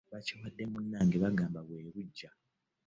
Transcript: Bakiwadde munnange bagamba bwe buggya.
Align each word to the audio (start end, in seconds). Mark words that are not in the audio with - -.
Bakiwadde 0.13 0.63
munnange 0.71 1.15
bagamba 1.23 1.59
bwe 1.67 1.79
buggya. 1.93 2.29